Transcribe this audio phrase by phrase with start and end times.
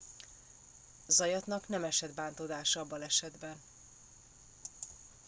[1.07, 3.55] zayatnak nem esett bántódása a balesetben